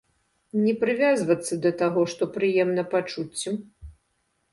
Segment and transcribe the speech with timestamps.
[0.61, 3.55] Не прывязвацца да таго, што прыемна пачуццям.